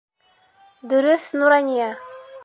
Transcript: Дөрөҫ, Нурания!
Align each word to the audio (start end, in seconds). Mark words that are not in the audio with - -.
Дөрөҫ, 0.93 1.27
Нурания! 1.41 1.91